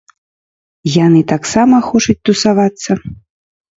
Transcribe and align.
Яны 1.05 1.21
таксама 1.33 1.75
хочуць 1.91 2.19
тусавацца! 2.31 2.91